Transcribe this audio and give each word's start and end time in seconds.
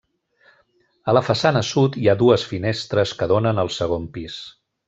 A 1.11 1.13
la 1.17 1.23
façana 1.27 1.61
sud 1.73 1.99
hi 2.05 2.09
ha 2.13 2.17
dues 2.23 2.49
finestres 2.55 3.15
que 3.21 3.31
donen 3.37 3.67
al 3.67 3.75
segon 3.81 4.13
pis. 4.19 4.45